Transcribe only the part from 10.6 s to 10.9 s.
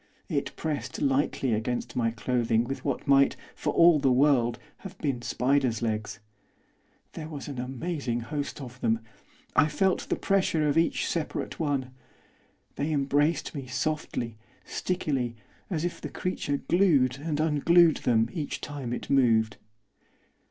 of